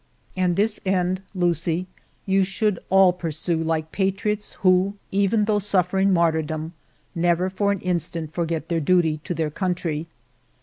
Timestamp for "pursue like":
3.13-3.91